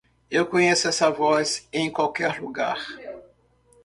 Eu 0.31 0.47
conheço 0.47 0.87
essa 0.87 1.11
voz 1.11 1.67
em 1.71 1.91
qualquer 1.91 2.41
lugar. 2.41 2.83